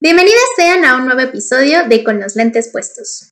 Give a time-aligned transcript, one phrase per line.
[0.00, 3.30] Bienvenidas sean a un nuevo episodio de Con los lentes puestos.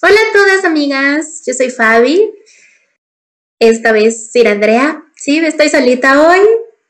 [0.00, 2.32] Hola a todas amigas, yo soy Fabi.
[3.60, 5.04] Esta vez Sir Andrea.
[5.16, 6.40] Sí, estoy solita hoy.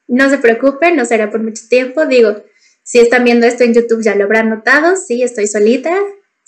[0.06, 2.06] No se preocupen, no será por mucho tiempo.
[2.06, 2.44] Digo,
[2.84, 4.96] si están viendo esto en YouTube ya lo habrán notado.
[4.96, 5.94] Sí, estoy solita.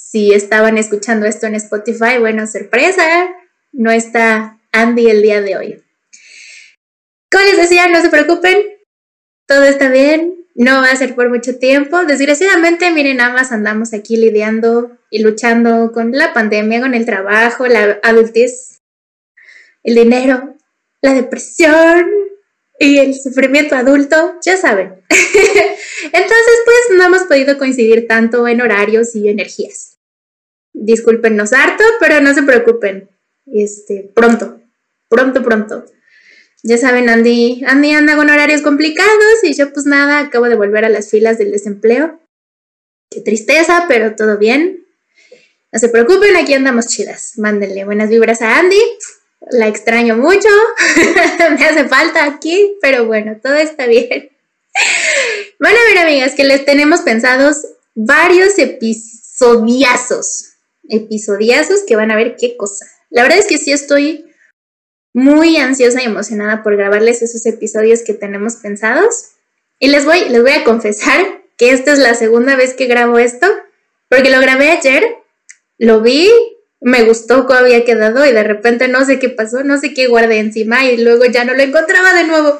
[0.02, 3.04] Si estaban escuchando esto en Spotify, bueno, sorpresa,
[3.70, 5.84] no está Andy el día de hoy.
[7.30, 8.56] Como les decía, no se preocupen,
[9.46, 12.04] todo está bien, no va a ser por mucho tiempo.
[12.04, 18.00] Desgraciadamente, miren, nada andamos aquí lidiando y luchando con la pandemia, con el trabajo, la
[18.02, 18.80] adultez,
[19.84, 20.56] el dinero,
[21.02, 22.10] la depresión
[22.80, 24.94] y el sufrimiento adulto, ya saben.
[25.08, 29.89] Entonces, pues no hemos podido coincidir tanto en horarios y energías.
[30.72, 33.08] Discúlpenos harto, pero no se preocupen.
[33.46, 34.60] Este, pronto,
[35.08, 35.84] pronto, pronto.
[36.62, 40.84] Ya saben, Andy, Andy anda con horarios complicados y yo pues nada, acabo de volver
[40.84, 42.20] a las filas del desempleo.
[43.10, 44.86] Qué tristeza, pero todo bien.
[45.72, 47.32] No se preocupen, aquí andamos chidas.
[47.36, 48.80] Mándenle buenas vibras a Andy.
[49.52, 50.48] La extraño mucho.
[51.58, 54.30] Me hace falta aquí, pero bueno, todo está bien.
[55.58, 60.49] Bueno, a ver, amigas, que les tenemos pensados varios episodiazos
[60.90, 62.86] episodiazos que van a ver qué cosa.
[63.10, 64.26] La verdad es que sí estoy
[65.12, 69.30] muy ansiosa y emocionada por grabarles esos episodios que tenemos pensados.
[69.78, 73.18] Y les voy, les voy a confesar que esta es la segunda vez que grabo
[73.18, 73.46] esto,
[74.08, 75.04] porque lo grabé ayer,
[75.78, 76.28] lo vi,
[76.80, 80.06] me gustó cómo había quedado y de repente no sé qué pasó, no sé qué
[80.06, 82.58] guardé encima y luego ya no lo encontraba de nuevo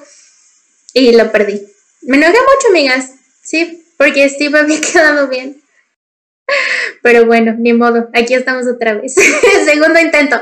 [0.93, 1.67] y lo perdí.
[2.03, 5.60] Me enojé mucho, amigas, sí, porque me había quedado bien.
[7.03, 9.15] Pero bueno, ni modo, aquí estamos otra vez.
[9.65, 10.41] Segundo intento.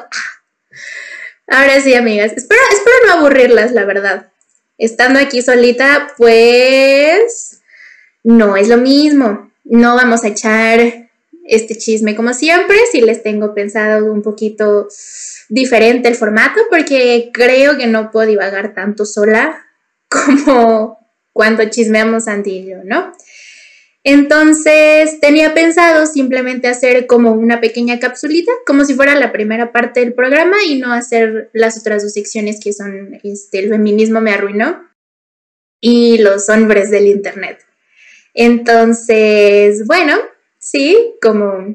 [1.46, 2.32] Ahora sí, amigas.
[2.36, 4.30] Espero, espero no aburrirlas, la verdad.
[4.76, 7.60] Estando aquí solita, pues
[8.22, 9.50] no es lo mismo.
[9.64, 11.08] No vamos a echar
[11.44, 12.76] este chisme como siempre.
[12.92, 14.88] Si les tengo pensado un poquito
[15.48, 19.64] diferente el formato, porque creo que no puedo divagar tanto sola
[20.08, 20.98] como
[21.32, 23.12] cuando chismeamos Andy y yo, ¿no?
[24.04, 30.00] Entonces tenía pensado simplemente hacer como una pequeña capsulita, como si fuera la primera parte
[30.00, 34.32] del programa y no hacer las otras dos secciones que son este, el feminismo me
[34.32, 34.88] arruinó
[35.80, 37.64] y los hombres del Internet.
[38.34, 40.16] Entonces, bueno,
[40.58, 41.74] sí, como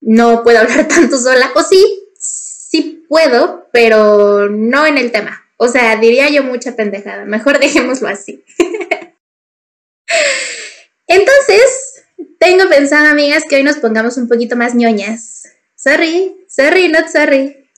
[0.00, 5.42] no puedo hablar tanto sola, o sí, sí puedo, pero no en el tema.
[5.56, 8.44] O sea, diría yo mucha pendejada, mejor dejémoslo así.
[11.06, 12.04] Entonces,
[12.38, 15.42] tengo pensado, amigas, que hoy nos pongamos un poquito más ñoñas.
[15.74, 17.70] Sorry, sorry, not sorry.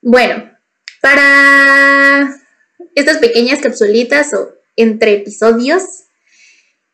[0.00, 0.50] Bueno,
[1.00, 2.36] para
[2.94, 5.82] estas pequeñas capsulitas o entre episodios,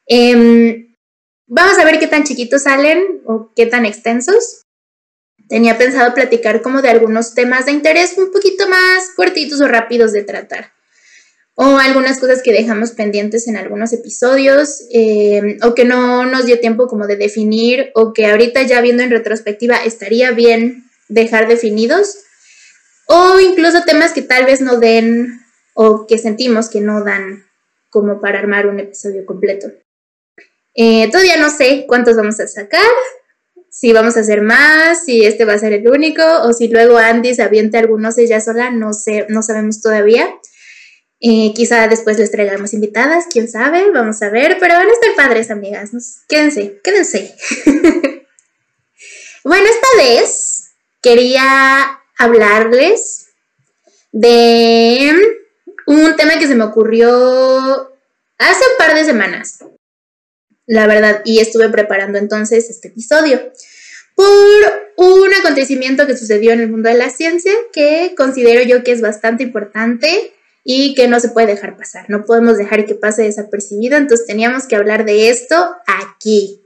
[0.07, 0.97] em,
[1.47, 4.65] vamos a ver qué tan chiquitos salen o qué tan extensos.
[5.49, 10.13] Tenía pensado platicar como de algunos temas de interés un poquito más cortitos o rápidos
[10.13, 10.73] de tratar
[11.55, 16.61] o algunas cosas que dejamos pendientes en algunos episodios eh, o que no nos dio
[16.61, 22.17] tiempo como de definir o que ahorita ya viendo en retrospectiva estaría bien dejar definidos
[23.07, 25.41] o incluso temas que tal vez no den
[25.75, 27.45] o que sentimos que no dan
[27.91, 29.71] como para armar un episodio completo.
[30.75, 32.81] Eh, todavía no sé cuántos vamos a sacar,
[33.71, 36.97] si vamos a hacer más, si este va a ser el único o si luego
[36.97, 40.29] Andy se aviente algunos ella sola, no sé, no sabemos todavía.
[41.25, 45.15] Eh, quizá después les traigamos invitadas, quién sabe, vamos a ver, pero van a estar
[45.15, 45.93] padres, amigas.
[46.29, 47.33] Quédense, quédense.
[49.45, 53.29] bueno, esta vez quería hablarles
[54.11, 55.13] de
[55.87, 57.09] un tema que se me ocurrió
[58.39, 59.61] hace un par de semanas,
[60.67, 63.53] la verdad, y estuve preparando entonces este episodio
[64.17, 64.27] por
[64.97, 69.01] un acontecimiento que sucedió en el mundo de la ciencia que considero yo que es
[69.01, 70.33] bastante importante
[70.65, 72.09] y que no se puede dejar pasar.
[72.09, 76.63] No podemos dejar que pase desapercibido, entonces teníamos que hablar de esto aquí.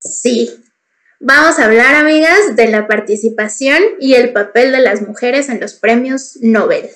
[0.00, 0.50] Sí.
[1.18, 5.74] Vamos a hablar, amigas, de la participación y el papel de las mujeres en los
[5.74, 6.88] premios Nobel.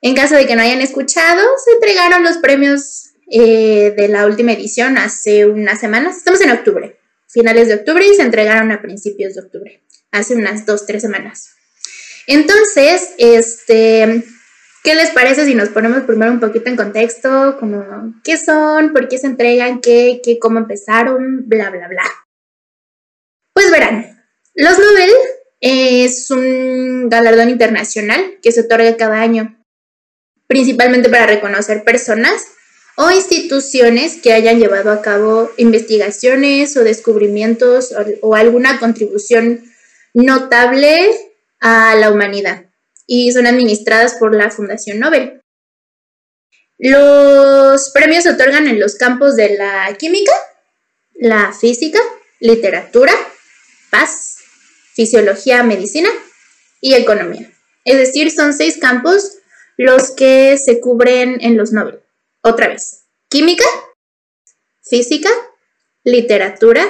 [0.00, 4.52] En caso de que no hayan escuchado, se entregaron los premios eh, de la última
[4.52, 6.16] edición hace unas semanas.
[6.16, 10.64] Estamos en octubre, finales de octubre, y se entregaron a principios de octubre, hace unas
[10.64, 11.57] dos, tres semanas.
[12.30, 14.22] Entonces, este,
[14.84, 19.08] ¿qué les parece si nos ponemos primero un poquito en contexto, como qué son, por
[19.08, 22.04] qué se entregan, qué, qué, cómo empezaron, bla, bla, bla?
[23.54, 24.22] Pues verán,
[24.54, 25.10] los Nobel
[25.62, 29.58] es un galardón internacional que se otorga cada año,
[30.46, 32.44] principalmente para reconocer personas
[32.98, 39.64] o instituciones que hayan llevado a cabo investigaciones o descubrimientos o, alguna contribución
[40.12, 41.08] notable
[41.60, 42.66] a la humanidad
[43.06, 45.40] y son administradas por la Fundación Nobel.
[46.78, 50.32] Los premios se otorgan en los campos de la química,
[51.14, 51.98] la física,
[52.38, 53.12] literatura,
[53.90, 54.36] paz,
[54.94, 56.08] fisiología, medicina
[56.80, 57.50] y economía.
[57.84, 59.38] Es decir, son seis campos
[59.76, 62.00] los que se cubren en los Nobel.
[62.42, 63.64] Otra vez, química,
[64.82, 65.30] física,
[66.04, 66.84] literatura,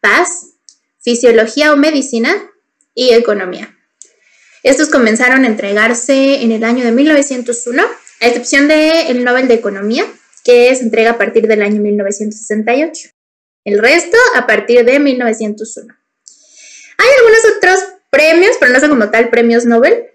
[0.00, 0.54] paz,
[1.00, 2.50] fisiología o medicina
[2.98, 3.72] y economía.
[4.64, 10.04] Estos comenzaron a entregarse en el año de 1901, a excepción del Nobel de Economía,
[10.42, 13.10] que se entrega a partir del año 1968.
[13.62, 15.94] El resto a partir de 1901.
[16.98, 17.80] Hay algunos otros
[18.10, 20.06] premios, pero no son como tal premios Nobel,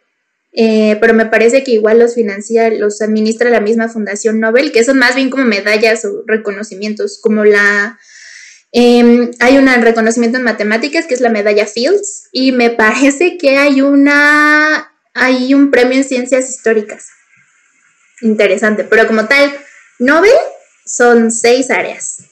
[0.52, 4.84] eh, pero me parece que igual los financia, los administra la misma Fundación Nobel, que
[4.84, 7.98] son más bien como medallas o reconocimientos, como la...
[8.74, 13.58] Em, hay un reconocimiento en matemáticas que es la medalla Fields y me parece que
[13.58, 17.10] hay una hay un premio en ciencias históricas.
[18.22, 19.54] Interesante, pero como tal,
[20.00, 20.32] Nobel
[20.86, 22.24] son seis áreas.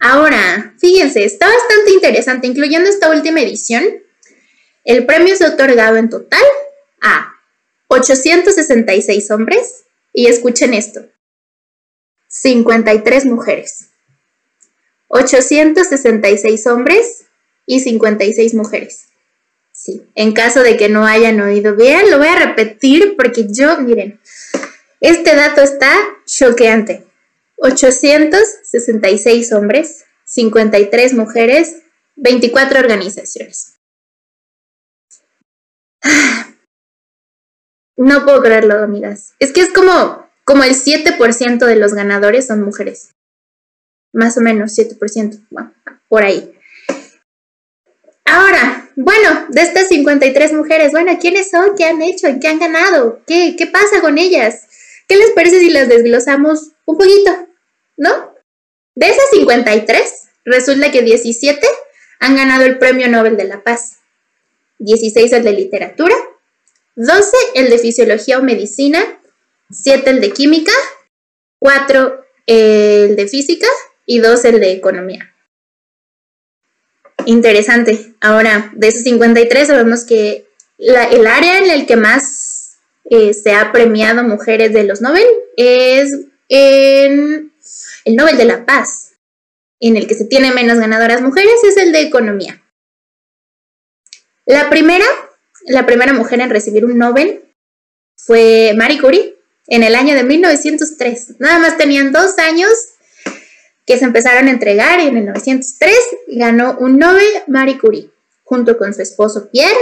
[0.00, 3.84] Ahora, fíjense, está bastante interesante, incluyendo esta última edición.
[4.84, 6.42] El premio se ha otorgado en total
[7.02, 7.34] a
[7.88, 11.06] 866 hombres y escuchen esto,
[12.30, 13.90] 53 mujeres.
[15.08, 17.26] 866 hombres
[17.66, 19.08] y 56 mujeres.
[19.72, 23.80] Sí, en caso de que no hayan oído bien, lo voy a repetir porque yo,
[23.80, 24.20] miren,
[25.00, 25.92] este dato está
[26.26, 27.04] choqueante.
[27.56, 31.82] 866 hombres, 53 mujeres,
[32.16, 33.74] 24 organizaciones.
[37.96, 39.34] No puedo creerlo, amigas.
[39.40, 43.10] Es que es como, como el 7% de los ganadores son mujeres.
[44.12, 45.46] Más o menos 7%.
[45.48, 45.72] Bueno,
[46.08, 46.52] por ahí.
[48.24, 51.76] Ahora, bueno, de estas 53 mujeres, bueno, ¿quiénes son?
[51.76, 52.26] ¿Qué han hecho?
[52.40, 53.22] ¿Qué han ganado?
[53.28, 54.66] ¿Qué, qué pasa con ellas?
[55.06, 57.46] ¿Qué les parece si las desglosamos un poquito?
[57.96, 58.34] ¿No?
[58.96, 60.02] De esas 53,
[60.46, 61.64] resulta que 17
[62.18, 63.98] han ganado el Premio Nobel de la Paz.
[64.80, 66.16] 16 el de literatura,
[66.96, 69.19] 12 el de fisiología o medicina,
[69.70, 70.72] 7 el de química,
[71.58, 73.68] 4 el de física
[74.06, 75.34] y 2 el de economía.
[77.26, 78.14] Interesante.
[78.20, 83.72] Ahora, de esos 53 sabemos que el área en el que más eh, se ha
[83.72, 85.26] premiado mujeres de los Nobel
[85.56, 86.10] es
[86.48, 87.50] el
[88.06, 89.12] Nobel de la Paz.
[89.78, 92.62] En el que se tiene menos ganadoras mujeres es el de economía.
[94.46, 95.06] La primera,
[95.66, 97.44] la primera mujer en recibir un Nobel
[98.16, 101.38] fue Marie Curie en el año de 1903.
[101.38, 102.70] Nada más tenían dos años
[103.86, 105.94] que se empezaron a entregar y en 1903
[106.28, 108.10] ganó un Nobel Marie Curie
[108.44, 109.78] junto con su esposo Pierre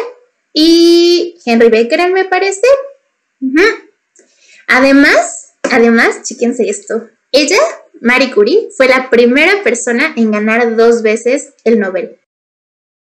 [0.52, 2.66] y Henry Becquerel, me parece.
[4.66, 7.08] Además, además, chíquense esto.
[7.32, 7.58] Ella,
[8.00, 12.19] Marie Curie, fue la primera persona en ganar dos veces el Nobel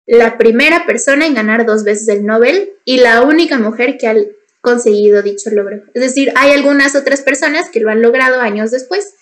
[0.09, 4.15] la primera persona en ganar dos veces el Nobel y la única mujer que ha
[4.61, 5.83] conseguido dicho logro.
[5.93, 9.13] Es decir, hay algunas otras personas que lo han logrado años después.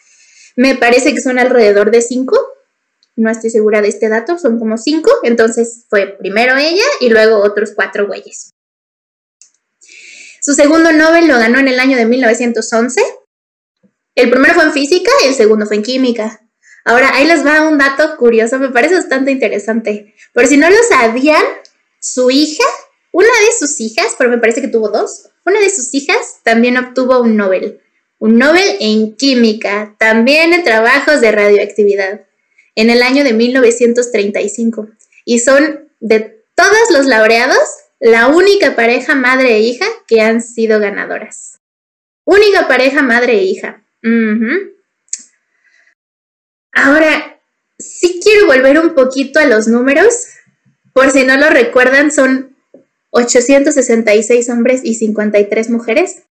[0.55, 2.39] Me parece que son alrededor de cinco.
[3.15, 5.11] No estoy segura de este dato, son como cinco.
[5.23, 8.51] Entonces fue primero ella y luego otros cuatro güeyes.
[10.41, 13.01] Su segundo Nobel lo ganó en el año de 1911.
[14.15, 16.41] El primero fue en física y el segundo fue en química.
[16.85, 20.15] Ahora, ahí les va un dato curioso, me parece bastante interesante.
[20.33, 21.43] Por si no lo sabían,
[21.99, 22.63] su hija,
[23.17, 26.77] una de sus hijas, pero me parece que tuvo dos, una de sus hijas también
[26.77, 27.81] obtuvo un Nobel.
[28.19, 32.27] Un Nobel en química, también en trabajos de radioactividad,
[32.75, 34.89] en el año de 1935.
[35.25, 37.57] Y son de todos los laureados
[37.99, 41.57] la única pareja madre e hija que han sido ganadoras.
[42.23, 43.83] Única pareja madre e hija.
[46.71, 47.39] Ahora,
[47.79, 50.13] sí quiero volver un poquito a los números.
[50.93, 52.56] Por si no lo recuerdan, son
[53.17, 56.23] 866 hombres y 53 mujeres.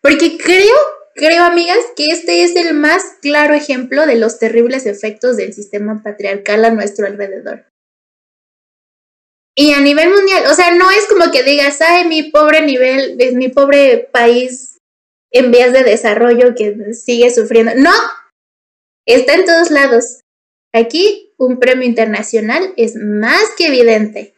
[0.00, 0.76] Porque creo,
[1.14, 6.02] creo amigas, que este es el más claro ejemplo de los terribles efectos del sistema
[6.02, 7.66] patriarcal a nuestro alrededor.
[9.54, 13.18] Y a nivel mundial, o sea, no es como que digas, ay, mi pobre nivel,
[13.34, 14.78] mi pobre país
[15.30, 17.72] en vías de desarrollo que sigue sufriendo.
[17.76, 17.92] No,
[19.06, 20.20] Está en todos lados.
[20.72, 24.34] Aquí un premio internacional es más que evidente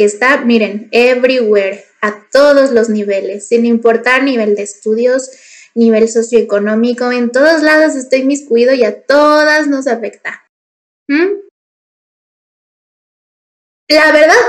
[0.00, 5.30] que está, miren, everywhere, a todos los niveles, sin importar nivel de estudios,
[5.74, 10.48] nivel socioeconómico, en todos lados estoy miscuido y a todas nos afecta.
[11.06, 11.40] ¿Mm?
[13.90, 14.40] La verdad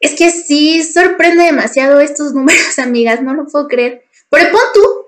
[0.00, 4.02] es que sí sorprende demasiado estos números, amigas, no lo puedo creer.
[4.28, 5.06] Pero pon tú,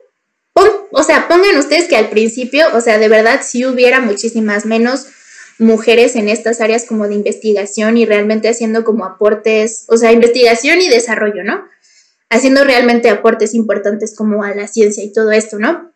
[0.93, 5.09] o sea, pongan ustedes que al principio, o sea, de verdad sí hubiera muchísimas menos
[5.63, 10.81] mujeres en estas áreas como de investigación y realmente haciendo como aportes, o sea, investigación
[10.81, 11.65] y desarrollo, ¿no?
[12.29, 15.93] Haciendo realmente aportes importantes como a la ciencia y todo esto, ¿no?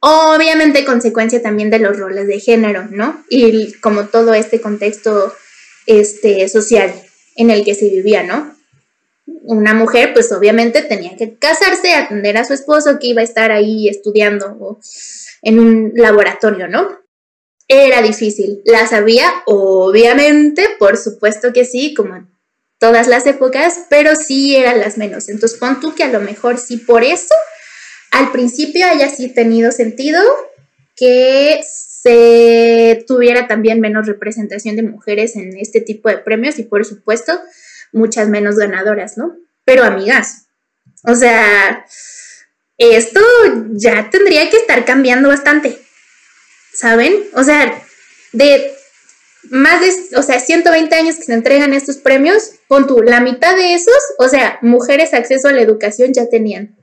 [0.00, 3.24] Obviamente consecuencia también de los roles de género, ¿no?
[3.28, 5.32] Y como todo este contexto
[5.86, 6.92] este, social
[7.36, 8.54] en el que se vivía, ¿no?
[9.44, 13.50] Una mujer, pues obviamente tenía que casarse, atender a su esposo que iba a estar
[13.52, 14.78] ahí estudiando
[15.42, 17.07] en un laboratorio, ¿no?
[17.68, 18.62] Era difícil.
[18.64, 19.30] ¿La sabía?
[19.46, 22.26] Obviamente, por supuesto que sí, como en
[22.78, 25.28] todas las épocas, pero sí eran las menos.
[25.28, 27.34] Entonces pon tú que a lo mejor sí por eso
[28.10, 30.22] al principio haya sí tenido sentido
[30.96, 36.84] que se tuviera también menos representación de mujeres en este tipo de premios y por
[36.84, 37.38] supuesto
[37.92, 39.36] muchas menos ganadoras, ¿no?
[39.64, 40.46] Pero amigas,
[41.04, 41.84] o sea,
[42.78, 43.20] esto
[43.72, 45.78] ya tendría que estar cambiando bastante.
[46.72, 47.24] ¿Saben?
[47.34, 47.82] O sea,
[48.32, 48.74] de
[49.50, 53.56] más de, o sea, 120 años que se entregan estos premios, con tu, la mitad
[53.56, 56.76] de esos, o sea, mujeres acceso a la educación ya tenían,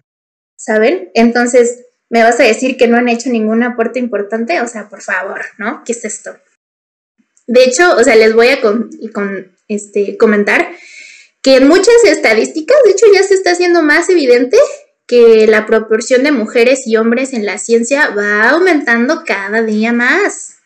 [0.57, 1.11] ¿saben?
[1.13, 4.61] Entonces, ¿me vas a decir que no han hecho ningún aporte importante?
[4.61, 5.83] O sea, por favor, ¿no?
[5.85, 6.37] ¿Qué es esto?
[7.47, 8.89] De hecho, o sea, les voy a con,
[9.67, 10.71] este, comentar
[11.41, 14.57] que en muchas estadísticas, de hecho, ya se está haciendo más evidente
[15.07, 20.57] que la proporción de mujeres y hombres en la ciencia va aumentando cada día más.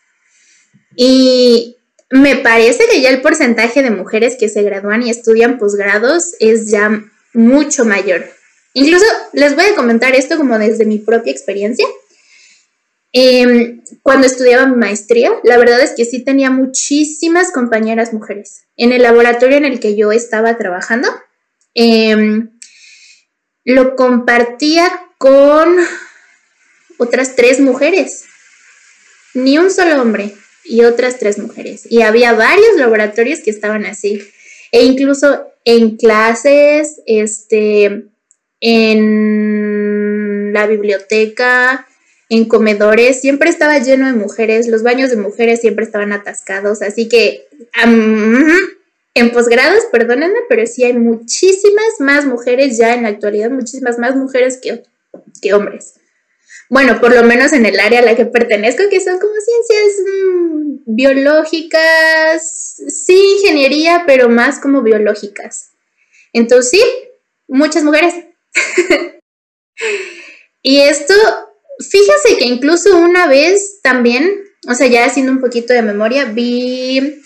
[0.96, 1.76] Y
[2.10, 6.70] me parece que ya el porcentaje de mujeres que se gradúan y estudian posgrados es
[6.70, 7.04] ya
[7.34, 8.24] mucho mayor.
[8.72, 11.86] Incluso les voy a comentar esto como desde mi propia experiencia.
[13.12, 18.62] Em, cuando estudiaba mi maestría, la verdad es que sí tenía muchísimas compañeras mujeres.
[18.76, 21.08] En el laboratorio en el que yo estaba trabajando,
[21.74, 22.46] eh,
[23.64, 25.76] lo compartía con
[26.98, 28.24] otras tres mujeres.
[29.34, 31.86] Ni un solo hombre y otras tres mujeres.
[31.90, 34.22] Y había varios laboratorios que estaban así.
[34.72, 38.04] E incluso en clases, este,
[38.60, 41.86] en la biblioteca,
[42.28, 47.08] en comedores, siempre estaba lleno de mujeres, los baños de mujeres siempre estaban atascados, así
[47.08, 47.48] que
[49.14, 54.14] en posgrados, perdónenme, pero sí hay muchísimas más mujeres ya en la actualidad, muchísimas más
[54.14, 54.82] mujeres que,
[55.42, 55.94] que hombres.
[56.68, 60.06] Bueno, por lo menos en el área a la que pertenezco, que son como ciencias
[60.06, 65.72] mm, biológicas, sí, ingeniería, pero más como biológicas.
[66.32, 66.82] Entonces, sí,
[67.48, 68.14] muchas mujeres.
[70.62, 71.14] y esto,
[71.80, 77.20] fíjense que incluso una vez también, o sea, ya haciendo un poquito de memoria, vi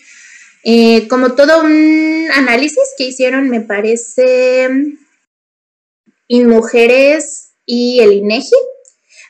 [0.64, 8.56] eh, como todo un análisis que hicieron, me parece, en mujeres y el INEGI,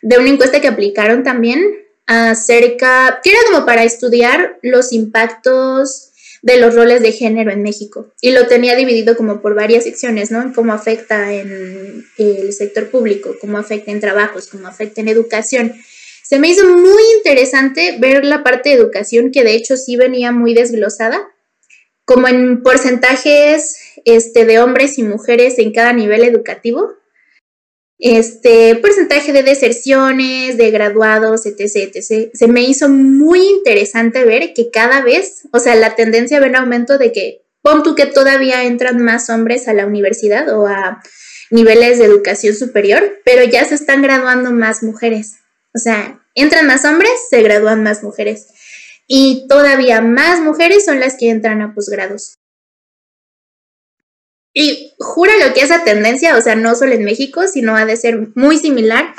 [0.03, 1.61] de una encuesta que aplicaron también
[2.07, 6.12] acerca, que era como para estudiar los impactos
[6.43, 8.12] de los roles de género en México.
[8.21, 10.53] Y lo tenía dividido como por varias secciones, ¿no?
[10.55, 15.75] Cómo afecta en el sector público, cómo afecta en trabajos, cómo afecta en educación.
[16.25, 20.33] Se me hizo muy interesante ver la parte de educación que de hecho sí venía
[20.33, 21.28] muy desglosada,
[22.07, 23.76] como en porcentajes
[24.07, 26.95] este, de hombres y mujeres en cada nivel educativo,
[27.99, 32.31] este porcentaje de deserciones, de graduados, etc, etc.
[32.35, 36.57] Se me hizo muy interesante ver que cada vez, o sea, la tendencia ve en
[36.57, 41.02] aumento de que, pon tú que todavía entran más hombres a la universidad o a
[41.50, 45.37] niveles de educación superior, pero ya se están graduando más mujeres.
[45.75, 48.47] O sea, entran más hombres, se gradúan más mujeres.
[49.07, 52.38] Y todavía más mujeres son las que entran a posgrados.
[54.54, 57.97] Y jura lo que esa tendencia, o sea, no solo en México, sino ha de
[57.97, 59.12] ser muy similar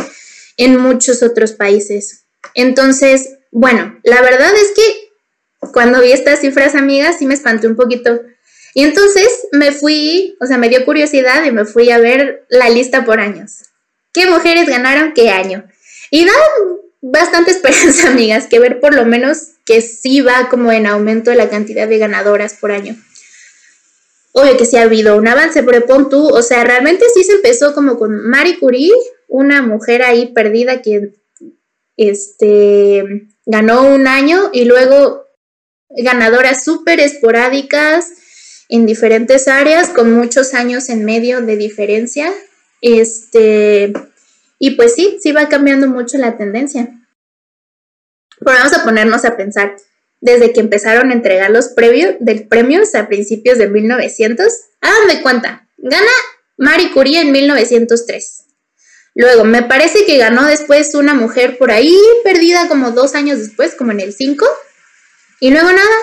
[0.57, 2.25] en muchos otros países.
[2.53, 5.05] Entonces, bueno, la verdad es que
[5.73, 8.21] cuando vi estas cifras, amigas, sí me espanté un poquito.
[8.73, 12.69] Y entonces me fui, o sea, me dio curiosidad y me fui a ver la
[12.69, 13.63] lista por años.
[14.13, 15.65] ¿Qué mujeres ganaron qué año?
[16.15, 16.31] Y da
[17.01, 21.49] bastante esperanza, amigas, que ver por lo menos que sí va como en aumento la
[21.49, 22.95] cantidad de ganadoras por año.
[24.31, 27.33] Oye, que sí ha habido un avance, pero pon tú, o sea, realmente sí se
[27.33, 28.93] empezó como con Marie Curie,
[29.27, 31.15] una mujer ahí perdida que
[31.97, 35.25] este, ganó un año y luego
[35.89, 38.07] ganadoras súper esporádicas
[38.69, 42.31] en diferentes áreas, con muchos años en medio de diferencia.
[42.81, 43.91] Este,
[44.59, 46.89] y pues sí, sí va cambiando mucho la tendencia.
[48.39, 49.75] Pero vamos a ponernos a pensar,
[50.21, 56.11] desde que empezaron a entregar los del premios a principios de 1900, háganme cuenta, gana
[56.57, 58.45] Marie Curie en 1903.
[59.13, 63.73] Luego, me parece que ganó después una mujer por ahí, perdida como dos años después,
[63.73, 64.45] como en el 5.
[65.39, 65.95] Y luego nada,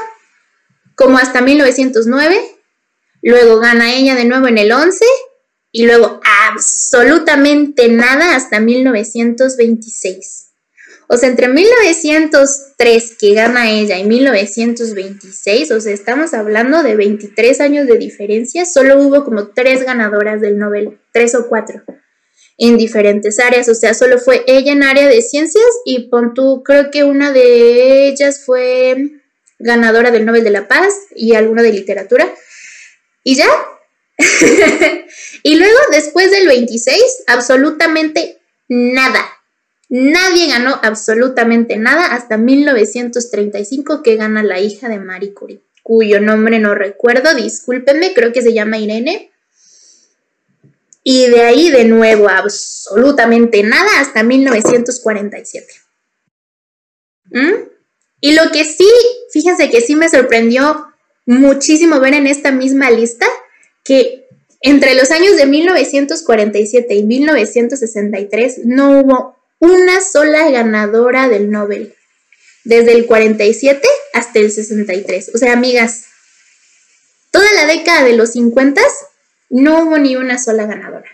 [0.95, 2.57] como hasta 1909.
[3.21, 5.05] Luego gana ella de nuevo en el 11.
[5.73, 10.51] Y luego absolutamente nada hasta 1926.
[11.09, 17.61] O sea, entre 1903 que gana ella y 1926, o sea, estamos hablando de 23
[17.61, 21.83] años de diferencia, solo hubo como tres ganadoras del Nobel, tres o cuatro
[22.59, 26.63] en diferentes áreas, o sea, solo fue ella en área de ciencias y pon tú,
[26.65, 29.21] creo que una de ellas fue
[29.59, 32.33] ganadora del Nobel de la Paz y alguna de literatura.
[33.25, 33.49] Y ya.
[35.43, 39.25] y luego, después del 26, absolutamente nada.
[39.89, 46.59] Nadie ganó absolutamente nada hasta 1935 que gana la hija de Marie Curie, cuyo nombre
[46.59, 49.31] no recuerdo, discúlpenme, creo que se llama Irene.
[51.05, 55.67] Y de ahí de nuevo absolutamente nada hasta 1947.
[57.31, 57.73] ¿Mm?
[58.21, 58.89] Y lo que sí,
[59.33, 60.87] fíjense que sí me sorprendió
[61.27, 63.27] muchísimo ver en esta misma lista
[63.85, 64.29] que
[64.61, 71.95] entre los años de 1947 y 1963 no hubo una sola ganadora del Nobel.
[72.65, 75.33] Desde el 47 hasta el 63.
[75.35, 76.05] O sea, amigas,
[77.33, 78.81] toda la década de los 50
[79.51, 81.11] no hubo ni una sola ganadora.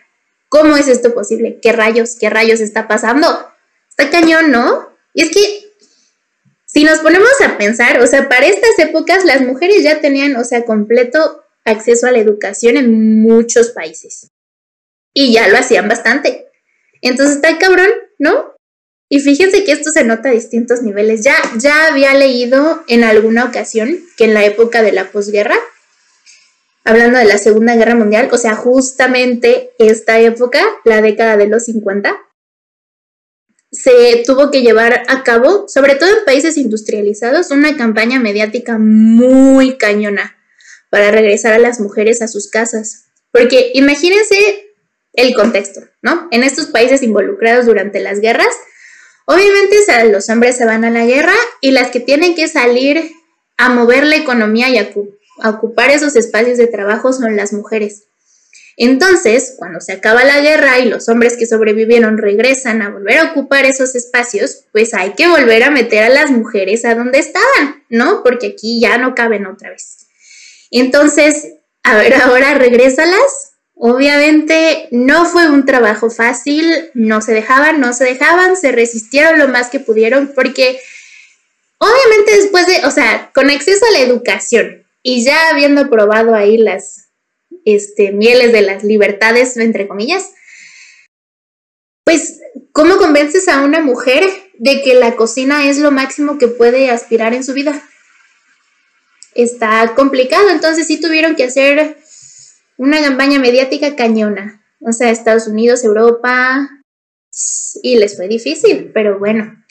[0.49, 1.59] ¿Cómo es esto posible?
[1.61, 3.49] ¿Qué rayos, qué rayos está pasando?
[3.89, 4.89] Está cañón, ¿no?
[5.15, 5.73] Y es que
[6.67, 10.45] si nos ponemos a pensar, o sea, para estas épocas las mujeres ya tenían, o
[10.45, 14.31] sea, completo acceso a la educación en muchos países.
[15.15, 16.47] Y ya lo hacían bastante.
[17.02, 18.54] Entonces está cabrón, ¿no?
[19.11, 21.23] Y fíjense que esto se nota a distintos niveles.
[21.23, 25.59] Ya, ya había leído en alguna ocasión que en la época de la posguerra
[26.89, 31.65] hablando de la Segunda Guerra Mundial, o sea, justamente esta época, la década de los
[31.65, 32.17] 50,
[33.71, 39.76] se tuvo que llevar a cabo, sobre todo en países industrializados, una campaña mediática muy
[39.76, 40.38] cañona
[40.91, 43.07] para regresar a las mujeres a sus casas.
[43.33, 44.69] Porque imagínense
[45.13, 46.29] el contexto, ¿no?
[46.31, 48.55] En estos países involucrados durante las guerras,
[49.27, 49.77] obviamente
[50.11, 53.11] los hombres se van a la guerra y las que tienen que salir
[53.57, 58.05] a mover la economía y a ocupar esos espacios de trabajo son las mujeres.
[58.81, 63.25] Entonces, cuando se acaba la guerra y los hombres que sobrevivieron regresan a volver a
[63.33, 67.83] ocupar esos espacios, pues hay que volver a meter a las mujeres a donde estaban,
[67.89, 68.23] ¿no?
[68.23, 70.07] Porque aquí ya no caben otra vez.
[70.71, 73.52] Entonces, a ver, ahora regrésalas.
[73.81, 79.47] Obviamente no fue un trabajo fácil, no se dejaban, no se dejaban, se resistieron lo
[79.47, 80.81] más que pudieron porque
[81.78, 86.59] obviamente después de, o sea, con acceso a la educación, y ya habiendo probado ahí
[86.59, 87.09] las
[87.65, 90.33] este, mieles de las libertades, entre comillas,
[92.04, 92.41] pues,
[92.73, 94.25] ¿cómo convences a una mujer
[94.59, 97.83] de que la cocina es lo máximo que puede aspirar en su vida?
[99.34, 101.99] Está complicado, entonces sí tuvieron que hacer
[102.76, 104.62] una campaña mediática cañona.
[104.80, 106.69] O sea, Estados Unidos, Europa,
[107.82, 109.64] y les fue difícil, pero bueno.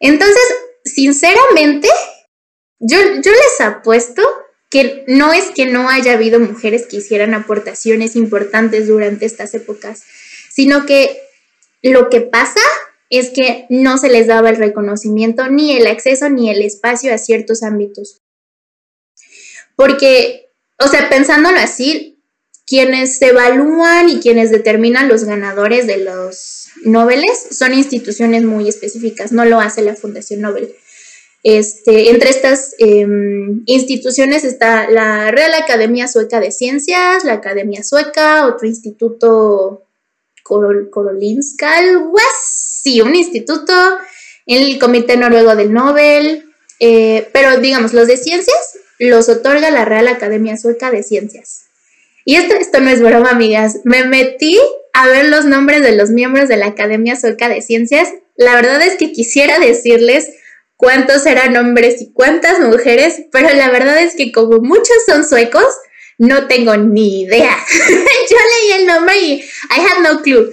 [0.00, 0.42] Entonces,
[0.84, 1.88] sinceramente,
[2.78, 4.22] yo, yo les apuesto
[4.70, 10.02] que no es que no haya habido mujeres que hicieran aportaciones importantes durante estas épocas,
[10.50, 11.20] sino que
[11.82, 12.60] lo que pasa
[13.10, 17.18] es que no se les daba el reconocimiento, ni el acceso, ni el espacio a
[17.18, 18.21] ciertos ámbitos.
[19.82, 22.22] Porque, o sea, pensándolo así,
[22.68, 29.44] quienes evalúan y quienes determinan los ganadores de los Nobeles son instituciones muy específicas, no
[29.44, 30.72] lo hace la Fundación Nobel.
[31.42, 38.46] Este, entre estas em, instituciones está la Real Academia Sueca de Ciencias, la Academia Sueca,
[38.46, 39.82] otro instituto
[40.44, 43.72] Korolinska, algo así, un instituto,
[44.46, 48.71] el Comité Noruego del Nobel, eh, pero digamos, los de ciencias
[49.08, 51.66] los otorga la Real Academia Sueca de Ciencias.
[52.24, 53.80] Y esto, esto no es broma, amigas.
[53.84, 54.58] Me metí
[54.92, 58.10] a ver los nombres de los miembros de la Academia Sueca de Ciencias.
[58.36, 60.28] La verdad es que quisiera decirles
[60.76, 65.66] cuántos eran hombres y cuántas mujeres, pero la verdad es que como muchos son suecos,
[66.18, 67.56] no tengo ni idea.
[67.88, 70.50] Yo leí el nombre y I had no clue.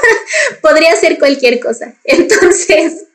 [0.62, 1.94] Podría ser cualquier cosa.
[2.04, 3.06] Entonces,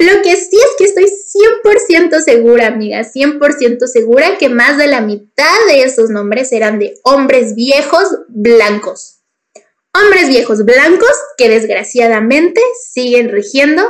[0.00, 5.00] Lo que sí es que estoy 100% segura, amiga, 100% segura que más de la
[5.00, 9.20] mitad de esos nombres eran de hombres viejos blancos.
[9.94, 12.60] Hombres viejos blancos que desgraciadamente
[12.92, 13.84] siguen rigiendo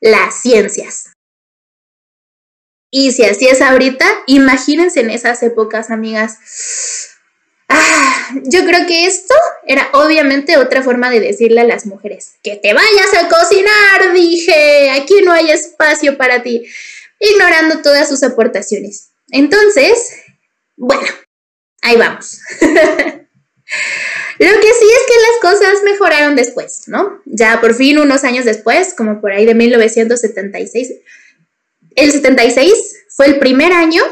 [0.00, 1.12] las ciencias.
[2.90, 7.15] Y si así es ahorita, imagínense en esas épocas, amigas.
[7.78, 9.34] Ah, yo creo que esto
[9.66, 14.90] era obviamente otra forma de decirle a las mujeres, que te vayas a cocinar, dije,
[14.90, 16.66] aquí no hay espacio para ti,
[17.20, 19.10] ignorando todas sus aportaciones.
[19.30, 20.22] Entonces,
[20.76, 21.06] bueno,
[21.82, 22.40] ahí vamos.
[24.38, 27.20] Lo que sí es que las cosas mejoraron después, ¿no?
[27.26, 30.92] Ya por fin unos años después, como por ahí de 1976,
[31.96, 34.02] el 76 fue el primer año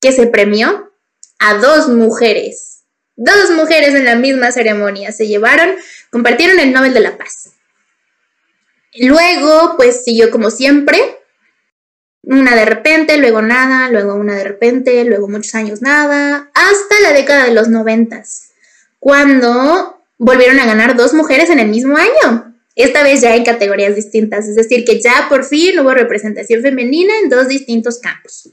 [0.00, 0.89] que se premió
[1.40, 2.84] a dos mujeres.
[3.16, 5.74] Dos mujeres en la misma ceremonia se llevaron,
[6.10, 7.50] compartieron el Nobel de la Paz.
[8.94, 10.98] Luego, pues siguió como siempre,
[12.22, 17.12] una de repente, luego nada, luego una de repente, luego muchos años nada, hasta la
[17.12, 18.50] década de los noventas,
[18.98, 23.96] cuando volvieron a ganar dos mujeres en el mismo año, esta vez ya en categorías
[23.96, 28.50] distintas, es decir, que ya por fin hubo representación femenina en dos distintos campos.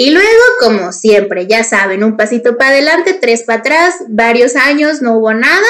[0.00, 5.02] Y luego, como siempre, ya saben, un pasito para adelante, tres para atrás, varios años,
[5.02, 5.68] no hubo nada.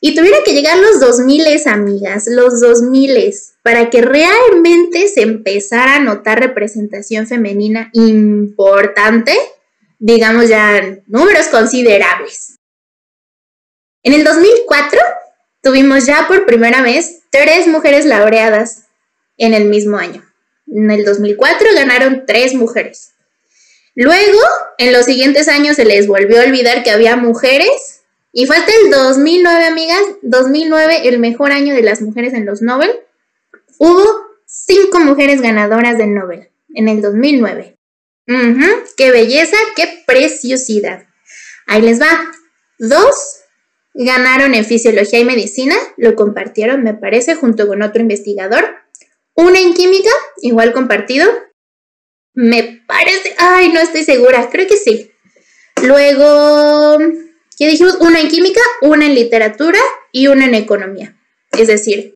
[0.00, 3.32] Y tuvieron que llegar los 2000, amigas, los 2000,
[3.62, 9.32] para que realmente se empezara a notar representación femenina importante,
[10.00, 12.58] digamos ya números considerables.
[14.02, 14.98] En el 2004
[15.62, 18.86] tuvimos ya por primera vez tres mujeres laureadas
[19.36, 20.24] en el mismo año.
[20.66, 23.12] En el 2004 ganaron tres mujeres.
[23.96, 24.38] Luego,
[24.76, 28.90] en los siguientes años se les volvió a olvidar que había mujeres y fue el
[28.90, 32.90] 2009, amigas, 2009, el mejor año de las mujeres en los Nobel.
[33.78, 34.04] Hubo
[34.44, 37.78] cinco mujeres ganadoras del Nobel en el 2009.
[38.98, 39.56] ¡Qué belleza!
[39.74, 41.06] ¡Qué preciosidad!
[41.66, 42.30] Ahí les va.
[42.78, 43.40] Dos
[43.94, 48.76] ganaron en fisiología y medicina, lo compartieron, me parece, junto con otro investigador.
[49.34, 50.10] Una en química,
[50.42, 51.26] igual compartido,
[52.34, 55.10] me parece, ay, no estoy segura, creo que sí.
[55.82, 56.98] Luego,
[57.58, 57.96] ¿qué dijimos?
[58.00, 59.78] Una en química, una en literatura
[60.12, 61.16] y una en economía.
[61.52, 62.14] Es decir,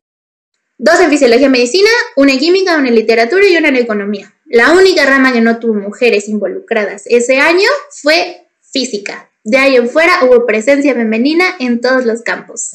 [0.77, 4.33] dos en fisiología y medicina, una en química, una en literatura y una en economía.
[4.45, 9.29] La única rama que no tuvo mujeres involucradas ese año fue física.
[9.43, 12.73] De ahí en fuera hubo presencia femenina en todos los campos.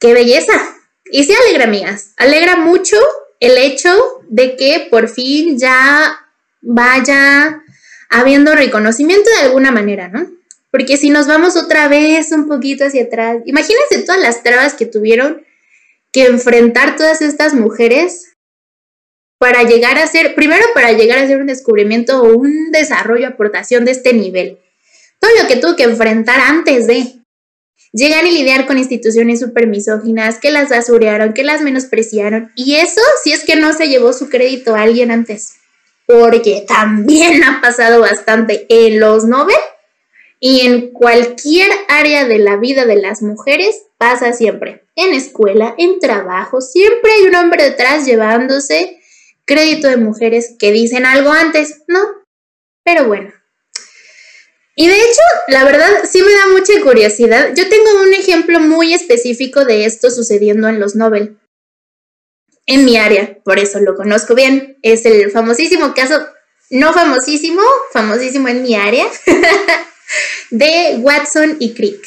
[0.00, 0.76] ¡Qué belleza!
[1.10, 2.12] Y sí alegra, amigas.
[2.16, 2.96] Alegra mucho
[3.40, 3.90] el hecho
[4.28, 6.27] de que por fin ya
[6.60, 7.62] vaya
[8.10, 10.30] habiendo reconocimiento de alguna manera, ¿no?
[10.70, 14.86] Porque si nos vamos otra vez un poquito hacia atrás, imagínense todas las trabas que
[14.86, 15.42] tuvieron
[16.12, 18.34] que enfrentar todas estas mujeres
[19.38, 23.84] para llegar a ser, primero para llegar a ser un descubrimiento o un desarrollo, aportación
[23.84, 24.58] de este nivel.
[25.20, 27.18] Todo lo que tuvo que enfrentar antes de,
[27.92, 32.52] Llegar y lidiar con instituciones súper misóginas que las basurearon, que las menospreciaron.
[32.54, 35.54] Y eso si es que no se llevó su crédito a alguien antes.
[36.08, 39.54] Porque también ha pasado bastante en los Nobel
[40.40, 44.84] y en cualquier área de la vida de las mujeres pasa siempre.
[44.96, 48.98] En escuela, en trabajo, siempre hay un hombre detrás llevándose
[49.44, 52.00] crédito de mujeres que dicen algo antes, ¿no?
[52.84, 53.32] Pero bueno,
[54.80, 57.52] y de hecho, la verdad, sí me da mucha curiosidad.
[57.56, 61.36] Yo tengo un ejemplo muy específico de esto sucediendo en los Nobel.
[62.68, 64.76] En mi área, por eso lo conozco bien.
[64.82, 66.20] Es el famosísimo caso,
[66.68, 67.62] no famosísimo,
[67.94, 69.06] famosísimo en mi área,
[70.50, 72.06] de Watson y Crick,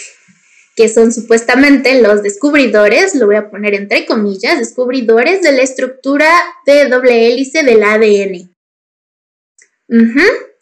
[0.76, 6.30] que son supuestamente los descubridores, lo voy a poner entre comillas, descubridores de la estructura
[6.68, 8.56] de doble hélice del ADN.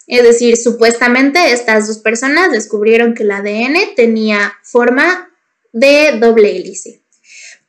[0.08, 5.30] Es decir, supuestamente estas dos personas descubrieron que el ADN tenía forma
[5.74, 7.04] de doble hélice.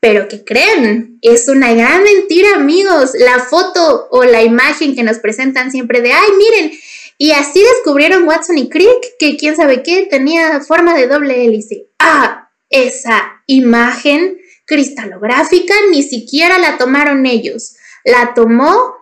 [0.00, 1.18] Pero ¿qué creen?
[1.20, 3.10] Es una gran mentira, amigos.
[3.14, 6.72] La foto o la imagen que nos presentan siempre de, ay, miren,
[7.18, 11.86] y así descubrieron Watson y Crick que quién sabe qué tenía forma de doble hélice.
[11.98, 17.76] Ah, esa imagen cristalográfica ni siquiera la tomaron ellos.
[18.04, 18.94] La tomó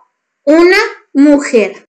[0.43, 0.77] una
[1.13, 1.85] mujer.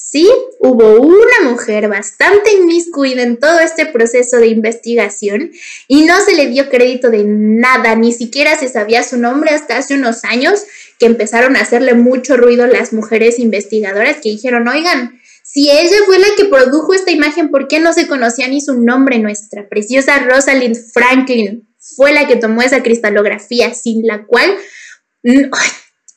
[0.00, 0.26] Sí,
[0.60, 5.50] hubo una mujer bastante inmiscuida en todo este proceso de investigación
[5.86, 9.76] y no se le dio crédito de nada, ni siquiera se sabía su nombre hasta
[9.76, 10.62] hace unos años
[10.98, 16.18] que empezaron a hacerle mucho ruido las mujeres investigadoras que dijeron, oigan, si ella fue
[16.18, 19.18] la que produjo esta imagen, ¿por qué no se conocía ni su nombre?
[19.18, 24.56] Nuestra preciosa Rosalind Franklin fue la que tomó esa cristalografía, sin la cual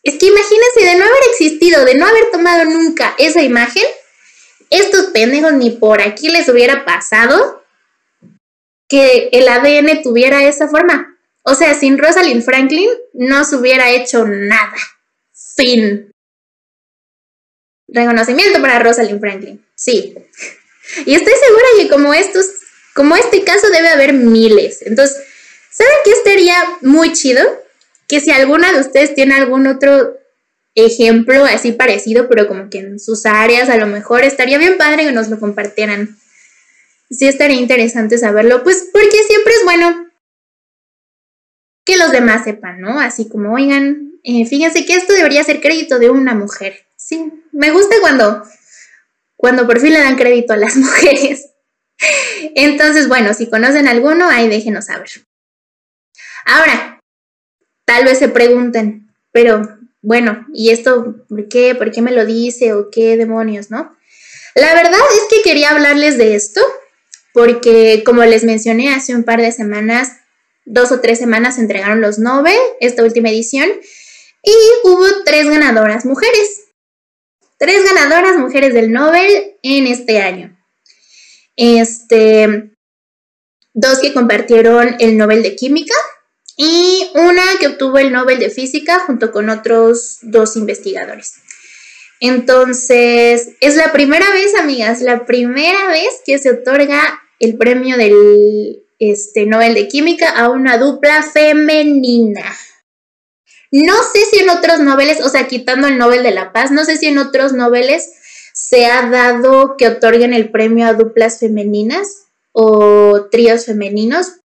[0.04, 3.84] es que imagínense de no haber existido, de no haber tomado nunca esa imagen,
[4.70, 7.64] estos pendejos ni por aquí les hubiera pasado
[8.88, 11.18] que el ADN tuviera esa forma.
[11.44, 14.76] O sea, sin Rosalind Franklin no se hubiera hecho nada.
[15.56, 16.12] Fin.
[17.88, 19.66] Reconocimiento para Rosalind Franklin.
[19.76, 20.16] Sí.
[21.06, 22.48] Y estoy segura que como estos,
[22.94, 24.82] como este caso debe haber miles.
[24.82, 25.18] Entonces,
[25.72, 27.42] ¿saben qué estaría muy chido?
[28.12, 30.18] Que si alguna de ustedes tiene algún otro
[30.76, 35.06] ejemplo así parecido, pero como que en sus áreas a lo mejor estaría bien padre
[35.06, 36.18] que nos lo compartieran.
[37.10, 40.10] Sí estaría interesante saberlo, pues porque siempre es bueno
[41.86, 43.00] que los demás sepan, ¿no?
[43.00, 46.86] Así como, oigan, eh, fíjense que esto debería ser crédito de una mujer.
[46.98, 48.44] Sí, me gusta cuando,
[49.38, 51.48] cuando por fin le dan crédito a las mujeres.
[52.56, 55.10] Entonces, bueno, si conocen alguno, ahí déjenos saber.
[56.46, 57.01] Ahora,
[57.92, 59.68] tal vez se pregunten, pero
[60.02, 61.76] bueno, ¿y esto por qué?
[61.76, 62.72] ¿Por qué me lo dice?
[62.72, 63.94] ¿O qué demonios, no?
[64.56, 66.62] La verdad es que quería hablarles de esto
[67.34, 70.14] porque, como les mencioné hace un par de semanas,
[70.64, 73.68] dos o tres semanas se entregaron los Nobel, esta última edición,
[74.42, 74.54] y
[74.86, 76.68] hubo tres ganadoras mujeres.
[77.60, 80.58] Tres ganadoras mujeres del Nobel en este año.
[81.58, 82.72] Este,
[83.74, 85.96] dos que compartieron el Nobel de Química
[86.64, 91.34] y una que obtuvo el Nobel de Física junto con otros dos investigadores.
[92.20, 98.84] Entonces, es la primera vez, amigas, la primera vez que se otorga el premio del
[99.00, 102.56] este, Nobel de Química a una dupla femenina.
[103.72, 106.86] No sé si en otros noveles, o sea, quitando el Nobel de la Paz, no
[106.86, 108.08] sé si en otros noveles
[108.54, 114.41] se ha dado que otorguen el premio a duplas femeninas o tríos femeninos,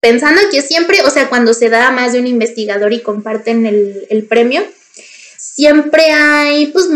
[0.00, 4.06] pensando que siempre, o sea, cuando se da más de un investigador y comparten el,
[4.10, 4.62] el premio,
[5.38, 6.86] siempre hay, pues,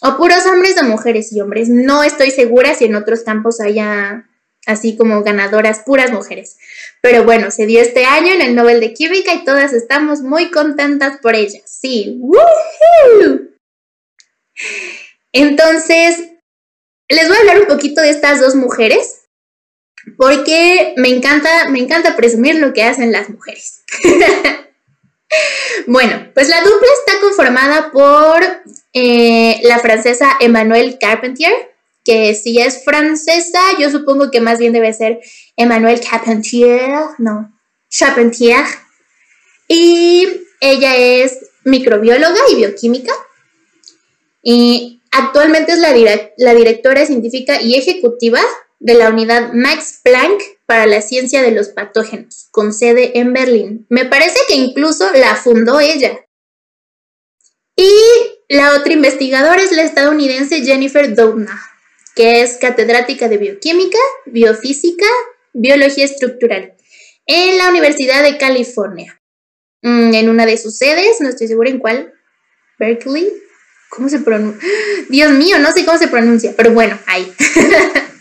[0.00, 1.68] o puros hombres o mujeres y hombres.
[1.68, 4.26] No estoy segura si en otros campos haya
[4.66, 6.56] así como ganadoras puras mujeres.
[7.00, 10.50] Pero bueno, se dio este año en el Nobel de Química y todas estamos muy
[10.50, 11.62] contentas por ellas.
[11.66, 12.20] Sí.
[15.32, 16.18] Entonces,
[17.08, 19.23] les voy a hablar un poquito de estas dos mujeres
[20.16, 23.82] porque me encanta, me encanta presumir lo que hacen las mujeres.
[25.86, 28.42] bueno, pues la dupla está conformada por
[28.92, 31.52] eh, la francesa Emmanuelle Carpentier,
[32.04, 35.20] que si es francesa, yo supongo que más bien debe ser
[35.56, 37.52] Emmanuel Carpentier, no,
[37.88, 38.64] Charpentier.
[39.68, 40.28] Y
[40.60, 43.12] ella es microbióloga y bioquímica.
[44.42, 45.78] Y actualmente es
[46.36, 48.42] la directora científica y ejecutiva
[48.78, 53.86] de la unidad Max Planck para la ciencia de los patógenos, con sede en Berlín.
[53.88, 56.26] Me parece que incluso la fundó ella.
[57.76, 57.92] Y
[58.48, 61.60] la otra investigadora es la estadounidense Jennifer Doudna
[62.14, 65.06] que es catedrática de bioquímica, biofísica,
[65.52, 66.74] biología estructural
[67.26, 69.20] en la Universidad de California.
[69.82, 72.12] Mm, en una de sus sedes, no estoy segura en cuál,
[72.78, 73.32] Berkeley.
[73.90, 74.68] ¿Cómo se pronuncia?
[75.08, 77.32] Dios mío, no sé cómo se pronuncia, pero bueno, ahí.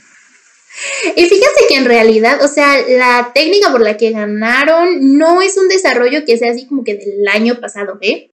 [1.16, 5.58] y fíjense que en realidad, o sea, la técnica por la que ganaron no es
[5.58, 8.32] un desarrollo que sea así como que del año pasado, ¿eh?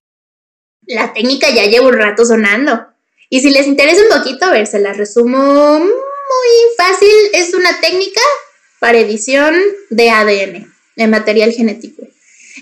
[0.86, 2.86] La técnica ya lleva un rato sonando.
[3.28, 7.08] Y si les interesa un poquito, a ver, se las resumo muy fácil.
[7.32, 8.20] Es una técnica
[8.80, 9.54] para edición
[9.90, 12.02] de ADN, de material genético.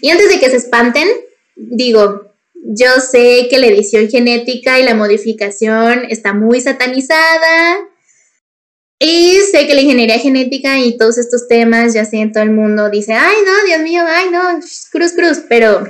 [0.01, 1.09] Y antes de que se espanten,
[1.57, 7.79] digo, yo sé que la edición genética y la modificación está muy satanizada.
[9.01, 12.91] Y sé que la ingeniería genética y todos estos temas, ya sé, todo el mundo
[12.91, 15.41] dice, ay no, Dios mío, ay no, cruz, cruz.
[15.49, 15.81] Pero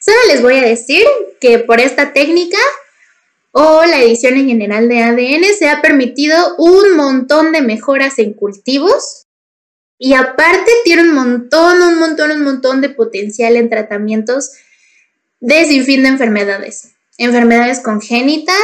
[0.00, 1.04] solo les voy a decir
[1.40, 2.58] que por esta técnica
[3.52, 8.34] o la edición en general de ADN, se ha permitido un montón de mejoras en
[8.34, 9.26] cultivos
[9.98, 14.52] y aparte tiene un montón, un montón, un montón de potencial en tratamientos
[15.40, 16.92] de sin fin de enfermedades.
[17.16, 18.56] Enfermedades congénitas,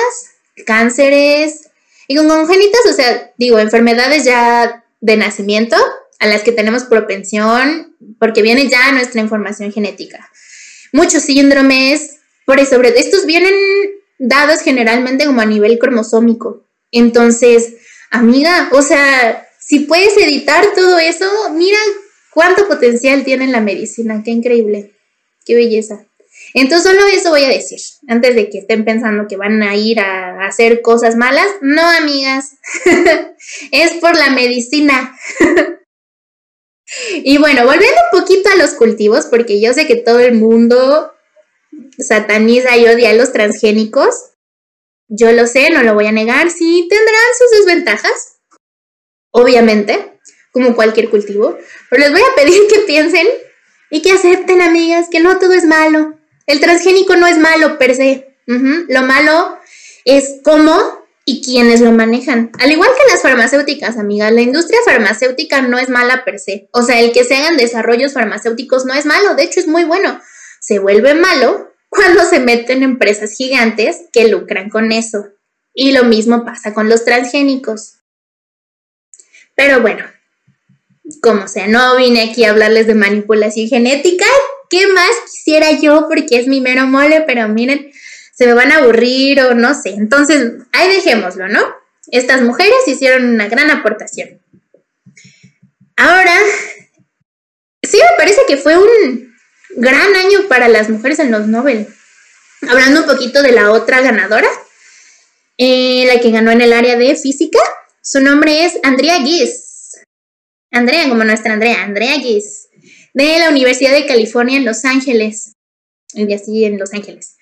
[0.65, 1.71] cánceres,
[2.09, 5.77] y con congénitas, o sea, digo, enfermedades ya de nacimiento
[6.19, 10.31] a las que tenemos propensión porque viene ya nuestra información genética.
[10.93, 13.55] Muchos síndromes, por eso, estos vienen
[14.19, 16.65] dados generalmente como a nivel cromosómico.
[16.93, 17.75] Entonces,
[18.11, 21.79] amiga, o sea, si puedes editar todo eso, mira
[22.31, 24.93] cuánto potencial tiene la medicina, qué increíble,
[25.45, 26.07] qué belleza.
[26.57, 29.99] Entonces, solo eso voy a decir, antes de que estén pensando que van a ir
[29.99, 31.49] a hacer cosas malas.
[31.61, 32.57] No, amigas,
[33.73, 35.19] es por la medicina.
[37.25, 41.13] y bueno, volviendo un poquito a los cultivos, porque yo sé que todo el mundo
[41.99, 44.15] sataniza y odia a los transgénicos.
[45.09, 48.39] Yo lo sé, no lo voy a negar, sí tendrán sus desventajas,
[49.33, 50.19] obviamente,
[50.53, 51.59] como cualquier cultivo,
[51.91, 53.27] pero les voy a pedir que piensen
[53.91, 56.15] y que acepten, amigas, que no todo es malo.
[56.47, 58.37] El transgénico no es malo per se.
[58.47, 59.59] Lo malo
[60.05, 62.51] es cómo y quienes lo manejan.
[62.59, 66.69] Al igual que las farmacéuticas, amigas, la industria farmacéutica no es mala per se.
[66.73, 69.85] O sea, el que se hagan desarrollos farmacéuticos no es malo, de hecho es muy
[69.85, 70.21] bueno.
[70.61, 75.29] Se vuelve malo cuando se meten empresas gigantes que lucran con eso.
[75.73, 78.01] Y lo mismo pasa con los transgénicos.
[79.55, 80.05] Pero bueno,
[81.23, 84.27] como sea, no vine aquí a hablarles de manipulación genética.
[84.71, 86.07] ¿Qué más quisiera yo?
[86.09, 87.93] Porque es mi mero mole, pero miren,
[88.35, 89.91] se me van a aburrir o no sé.
[89.91, 91.61] Entonces, ahí dejémoslo, ¿no?
[92.11, 94.41] Estas mujeres hicieron una gran aportación.
[95.97, 96.35] Ahora,
[97.83, 99.35] sí me parece que fue un
[99.77, 101.89] gran año para las mujeres en los Nobel.
[102.69, 104.49] Hablando un poquito de la otra ganadora,
[105.59, 107.61] eh, la que ganó en el área de física,
[108.03, 109.99] su nombre es Andrea Gies.
[110.71, 112.69] Andrea, como nuestra Andrea, Andrea Gies,
[113.15, 115.55] de la Universidad de California en Los Ángeles.
[116.13, 117.37] Y así en Los Ángeles.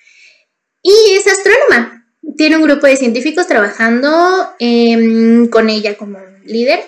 [0.82, 2.06] Y es astrónoma.
[2.36, 6.80] Tiene un grupo de científicos trabajando em, con ella como líder.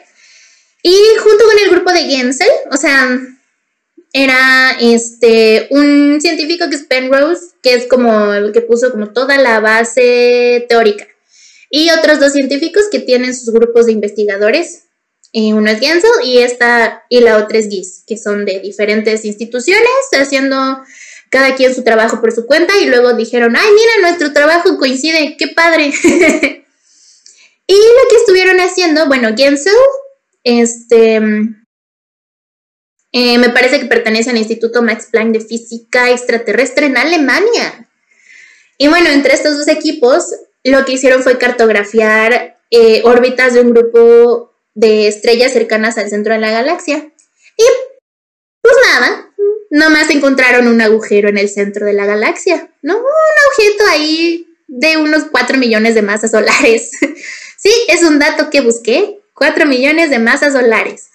[0.82, 3.18] Y junto con el grupo de Gensel, o sea,
[4.12, 9.38] era este, un científico que es Penrose, que es como el que puso como toda
[9.38, 11.06] la base teórica.
[11.70, 14.83] Y otros dos científicos que tienen sus grupos de investigadores.
[15.36, 19.24] Eh, uno es Gensel y, esta, y la otra es Gies, que son de diferentes
[19.24, 20.56] instituciones haciendo
[21.28, 25.36] cada quien su trabajo por su cuenta y luego dijeron, ay, mira, nuestro trabajo coincide,
[25.36, 25.86] qué padre.
[27.66, 29.74] y lo que estuvieron haciendo, bueno, Gensel,
[30.44, 31.16] este,
[33.10, 37.90] eh, me parece que pertenece al Instituto Max Planck de Física Extraterrestre en Alemania.
[38.78, 40.26] Y bueno, entre estos dos equipos,
[40.62, 46.34] lo que hicieron fue cartografiar eh, órbitas de un grupo de estrellas cercanas al centro
[46.34, 46.96] de la galaxia.
[47.56, 47.64] Y
[48.60, 49.30] pues nada,
[49.70, 52.96] nomás encontraron un agujero en el centro de la galaxia, ¿no?
[52.96, 53.04] Un
[53.48, 56.92] objeto ahí de unos 4 millones de masas solares.
[57.58, 59.20] sí, es un dato que busqué.
[59.34, 61.10] 4 millones de masas solares.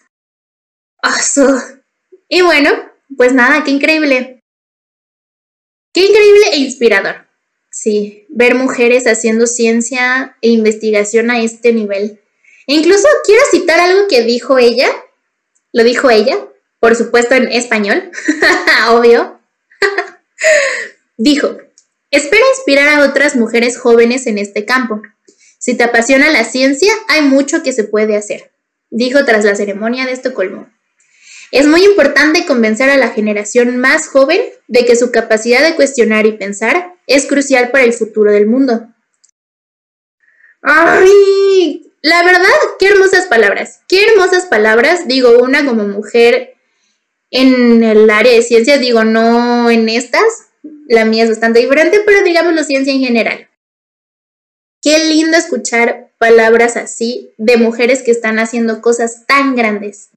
[2.27, 2.69] Y bueno,
[3.17, 4.41] pues nada, qué increíble.
[5.93, 7.27] Qué increíble e inspirador.
[7.71, 12.21] Sí, ver mujeres haciendo ciencia e investigación a este nivel.
[12.69, 14.89] Incluso quiero citar algo que dijo ella.
[15.71, 16.37] Lo dijo ella
[16.79, 18.11] por supuesto en español,
[18.89, 19.39] obvio,
[21.17, 21.57] dijo,
[22.09, 25.01] espera inspirar a otras mujeres jóvenes en este campo.
[25.57, 28.51] Si te apasiona la ciencia, hay mucho que se puede hacer,
[28.89, 30.69] dijo tras la ceremonia de Estocolmo.
[31.51, 36.27] Es muy importante convencer a la generación más joven de que su capacidad de cuestionar
[36.27, 38.87] y pensar es crucial para el futuro del mundo.
[40.61, 41.78] ¡Ay!
[42.01, 42.47] La verdad,
[42.79, 43.81] qué hermosas palabras.
[43.87, 45.07] Qué hermosas palabras.
[45.07, 46.55] Digo, una como mujer
[47.31, 50.23] en el área de ciencias, digo, no en estas,
[50.87, 53.49] la mía es bastante diferente, pero digamos la ciencia en general.
[54.81, 60.09] Qué lindo escuchar palabras así de mujeres que están haciendo cosas tan grandes.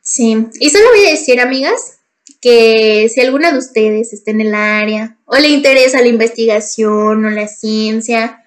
[0.00, 1.98] Sí, y solo voy a decir, amigas,
[2.40, 7.30] que si alguna de ustedes está en el área o le interesa la investigación o
[7.30, 8.44] la ciencia,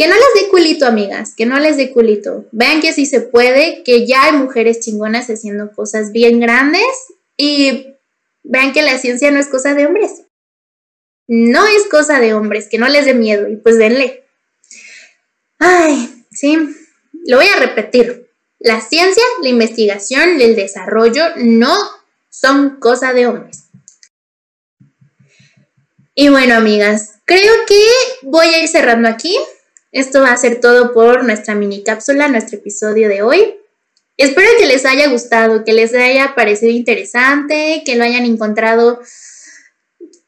[0.00, 2.46] que no les dé culito, amigas, que no les dé culito.
[2.52, 6.86] Vean que sí se puede, que ya hay mujeres chingonas haciendo cosas bien grandes
[7.36, 7.96] y
[8.42, 10.22] vean que la ciencia no es cosa de hombres.
[11.28, 14.24] No es cosa de hombres, que no les dé miedo y pues denle.
[15.58, 16.56] Ay, sí,
[17.26, 18.30] lo voy a repetir.
[18.58, 21.76] La ciencia, la investigación, el desarrollo no
[22.30, 23.64] son cosa de hombres.
[26.14, 27.84] Y bueno, amigas, creo que
[28.22, 29.36] voy a ir cerrando aquí.
[29.92, 33.56] Esto va a ser todo por nuestra mini cápsula, nuestro episodio de hoy.
[34.16, 39.00] Espero que les haya gustado, que les haya parecido interesante, que lo hayan encontrado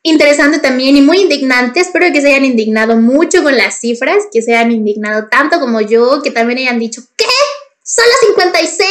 [0.03, 1.81] interesante también y muy indignante.
[1.81, 5.81] Espero que se hayan indignado mucho con las cifras, que se hayan indignado tanto como
[5.81, 7.27] yo, que también hayan dicho, ¿qué?
[7.85, 8.89] ¿Solo 56?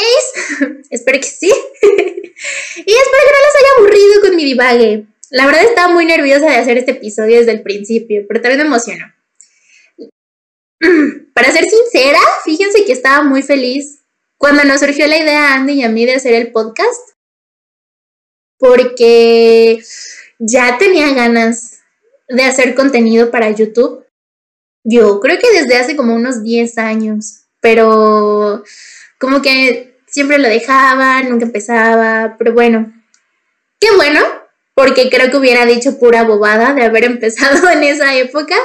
[0.89, 1.47] espero que sí.
[1.82, 5.05] y espero que no les haya aburrido con mi divague.
[5.32, 8.67] La verdad estaba muy nerviosa de hacer este episodio desde el principio, pero también me
[8.67, 9.05] emocionó.
[11.34, 13.99] Para ser sincera, fíjense que estaba muy feliz
[14.38, 17.11] cuando nos surgió la idea a Andy y a mí de hacer el podcast,
[18.57, 19.84] porque
[20.39, 21.82] ya tenía ganas
[22.27, 24.05] de hacer contenido para YouTube.
[24.84, 28.63] Yo creo que desde hace como unos 10 años, pero
[29.19, 32.91] como que siempre lo dejaba, nunca empezaba, pero bueno,
[33.79, 34.21] qué bueno,
[34.73, 38.55] porque creo que hubiera dicho pura bobada de haber empezado en esa época.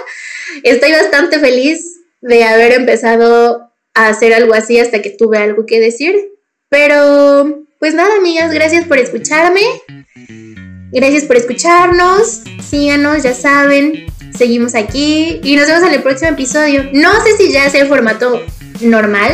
[0.63, 1.96] Estoy bastante feliz
[2.27, 6.15] de haber empezado a hacer algo así hasta que tuve algo que decir.
[6.69, 9.63] Pero, pues nada, amigas, gracias por escucharme.
[10.93, 12.43] Gracias por escucharnos.
[12.69, 14.07] Síganos, ya saben.
[14.37, 16.91] Seguimos aquí y nos vemos en el próximo episodio.
[16.93, 18.43] No sé si ya sea el formato
[18.81, 19.33] normal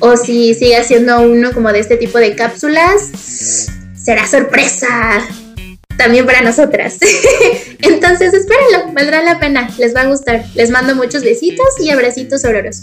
[0.00, 3.10] o si sigue siendo uno como de este tipo de cápsulas.
[3.94, 5.26] Será sorpresa
[5.96, 6.98] también para nosotras.
[7.80, 10.44] Entonces, espérenlo, valdrá la pena, les va a gustar.
[10.54, 12.82] Les mando muchos besitos y abracitos ororos.